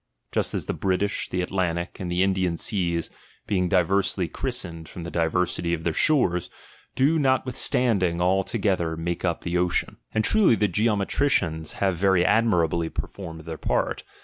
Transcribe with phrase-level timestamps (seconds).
[0.31, 3.11] Just as the British, the Atlantic, and the Indian seas,
[3.45, 6.49] being diversely christened from the diversity of their shores,
[6.95, 9.97] do notwithstanding all together make up the ocean.
[10.11, 14.03] And truly the geometricians have very admirably performed their part.